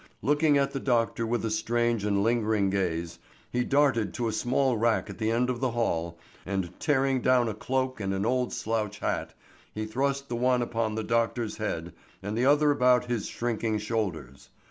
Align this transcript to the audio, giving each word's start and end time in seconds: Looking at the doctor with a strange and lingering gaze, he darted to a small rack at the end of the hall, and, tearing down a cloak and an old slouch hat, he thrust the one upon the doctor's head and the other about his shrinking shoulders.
Looking 0.23 0.57
at 0.57 0.71
the 0.71 0.79
doctor 0.79 1.27
with 1.27 1.45
a 1.45 1.51
strange 1.51 2.03
and 2.05 2.23
lingering 2.23 2.71
gaze, 2.71 3.19
he 3.51 3.63
darted 3.63 4.15
to 4.15 4.27
a 4.27 4.31
small 4.31 4.75
rack 4.75 5.11
at 5.11 5.19
the 5.19 5.29
end 5.29 5.47
of 5.47 5.59
the 5.59 5.69
hall, 5.73 6.17
and, 6.43 6.71
tearing 6.79 7.21
down 7.21 7.47
a 7.47 7.53
cloak 7.53 7.99
and 7.99 8.11
an 8.11 8.25
old 8.25 8.51
slouch 8.51 8.97
hat, 8.97 9.35
he 9.75 9.85
thrust 9.85 10.27
the 10.27 10.35
one 10.35 10.63
upon 10.63 10.95
the 10.95 11.03
doctor's 11.03 11.57
head 11.57 11.93
and 12.23 12.35
the 12.35 12.47
other 12.47 12.71
about 12.71 13.05
his 13.11 13.27
shrinking 13.27 13.77
shoulders. 13.77 14.49